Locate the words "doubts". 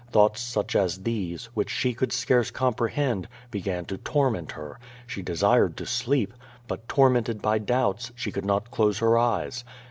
7.59-8.11